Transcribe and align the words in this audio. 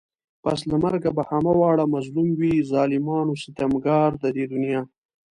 پس 0.43 0.59
له 0.69 0.75
مرگه 0.83 1.11
به 1.17 1.23
همه 1.31 1.51
واړه 1.59 1.85
مظلوم 1.93 2.27
وي 2.39 2.53
ظالمان 2.71 3.25
و 3.29 3.39
ستمگار 3.43 4.11
د 4.21 4.23
دې 4.35 4.45
دنيا 4.51 4.81